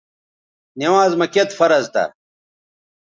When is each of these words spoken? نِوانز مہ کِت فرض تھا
نِوانز 0.79 1.13
مہ 1.19 1.27
کِت 1.33 1.49
فرض 1.57 1.85
تھا 1.93 2.03